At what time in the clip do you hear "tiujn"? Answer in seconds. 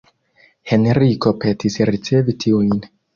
2.45-2.81